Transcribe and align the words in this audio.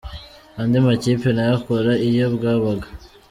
"Andi 0.59 0.77
makipe 0.85 1.29
nayo 1.33 1.53
akora 1.59 1.91
iyo 2.07 2.25
bwabaga". 2.35 2.87